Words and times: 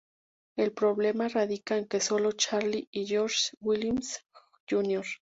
El 0.55 0.71
problema 0.71 1.27
radica 1.27 1.77
en 1.77 1.85
que 1.87 1.99
solo 2.01 2.31
Charlie 2.31 2.87
y 2.89 3.05
George 3.05 3.49
Willis, 3.59 4.25
Jr. 4.67 5.05